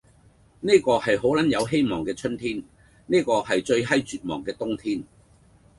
[0.61, 5.03] 呢個係好撚有希望嘅春天，呢個係最閪絕望嘅冬天，